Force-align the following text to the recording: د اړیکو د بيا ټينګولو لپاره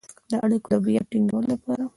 د 0.31 0.33
اړیکو 0.45 0.67
د 0.73 0.75
بيا 0.85 1.01
ټينګولو 1.11 1.47
لپاره 1.53 1.83